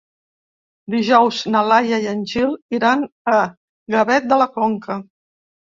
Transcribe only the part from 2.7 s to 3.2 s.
iran